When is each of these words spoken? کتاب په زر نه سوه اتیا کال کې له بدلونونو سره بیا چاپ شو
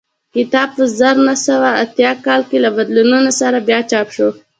کتاب 0.35 0.69
په 0.77 0.83
زر 0.97 1.15
نه 1.27 1.35
سوه 1.47 1.69
اتیا 1.83 2.11
کال 2.25 2.41
کې 2.49 2.57
له 2.65 2.69
بدلونونو 2.77 3.31
سره 3.41 3.57
بیا 3.67 3.79
چاپ 3.91 4.07
شو 4.15 4.27